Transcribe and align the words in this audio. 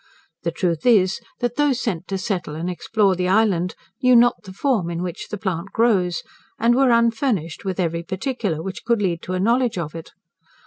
The 0.41 0.49
truth 0.49 0.83
is, 0.83 1.21
that 1.41 1.57
those 1.57 1.79
sent 1.79 2.07
to 2.07 2.17
settle 2.17 2.55
and 2.55 2.71
explore 2.71 3.15
the 3.15 3.27
island 3.27 3.75
knew 4.01 4.15
not 4.15 4.41
the 4.45 4.51
form 4.51 4.89
in 4.89 5.03
which 5.03 5.29
the 5.29 5.37
plant 5.37 5.69
grows, 5.73 6.23
and 6.57 6.73
were 6.73 6.89
unfurnished 6.89 7.65
with 7.65 7.79
every 7.79 8.01
particular 8.01 8.63
which 8.63 8.83
could 8.83 8.99
lead 8.99 9.21
to 9.21 9.33
a 9.33 9.39
knowledge 9.39 9.77
of 9.77 9.93
it. 9.93 10.13